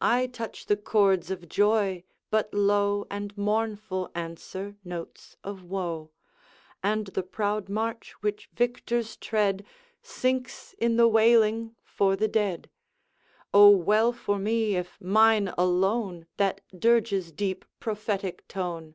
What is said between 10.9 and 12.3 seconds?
the wailing for the